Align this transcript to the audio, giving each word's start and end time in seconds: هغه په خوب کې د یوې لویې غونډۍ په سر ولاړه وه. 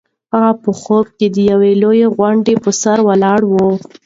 هغه 0.33 0.51
په 0.63 0.71
خوب 0.81 1.05
کې 1.17 1.27
د 1.35 1.37
یوې 1.51 1.71
لویې 1.81 2.07
غونډۍ 2.17 2.55
په 2.63 2.71
سر 2.81 2.97
ولاړه 3.07 3.47
وه. 3.51 3.67